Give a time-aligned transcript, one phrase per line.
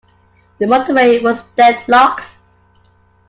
[0.57, 2.33] The motorway was deadlocked.